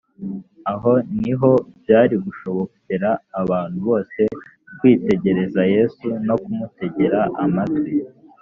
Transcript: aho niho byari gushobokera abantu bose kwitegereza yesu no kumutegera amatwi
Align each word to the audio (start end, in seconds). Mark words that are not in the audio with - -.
aho 0.71 0.91
niho 1.21 1.51
byari 1.79 2.15
gushobokera 2.25 3.09
abantu 3.41 3.77
bose 3.87 4.21
kwitegereza 4.77 5.61
yesu 5.75 6.07
no 6.27 6.35
kumutegera 6.43 7.19
amatwi 7.43 7.93